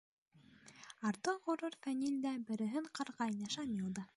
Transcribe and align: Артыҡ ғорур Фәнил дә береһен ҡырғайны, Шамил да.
Артыҡ 1.09 1.45
ғорур 1.49 1.77
Фәнил 1.83 2.17
дә 2.27 2.33
береһен 2.51 2.89
ҡырғайны, 3.01 3.53
Шамил 3.59 3.97
да. 4.01 4.09